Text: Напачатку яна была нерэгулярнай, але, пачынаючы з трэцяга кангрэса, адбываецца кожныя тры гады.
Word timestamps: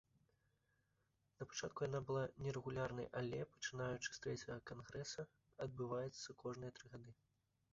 Напачатку 1.41 1.79
яна 1.87 1.99
была 2.07 2.23
нерэгулярнай, 2.45 3.07
але, 3.21 3.39
пачынаючы 3.53 4.09
з 4.11 4.17
трэцяга 4.25 4.57
кангрэса, 4.73 5.27
адбываецца 5.67 6.37
кожныя 6.45 6.71
тры 6.81 6.85
гады. 6.97 7.13